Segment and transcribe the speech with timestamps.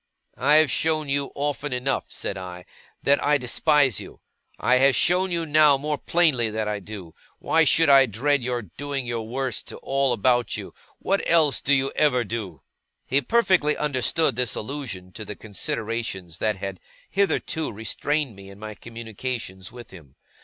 [0.35, 2.65] 'I have shown you often enough,' said I,
[3.03, 4.19] 'that I despise you.
[4.57, 7.13] I have shown you now, more plainly, that I do.
[7.37, 10.73] Why should I dread your doing your worst to all about you?
[10.97, 12.63] What else do you ever do?'
[13.05, 16.79] He perfectly understood this allusion to the considerations that had
[17.11, 20.15] hitherto restrained me in my communications with him.